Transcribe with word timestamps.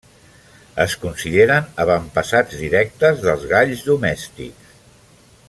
Es 0.85 0.95
consideren 1.03 1.67
avantpassats 1.83 2.57
directes 2.63 3.23
dels 3.27 3.47
galls 3.53 3.85
domèstics. 3.93 4.75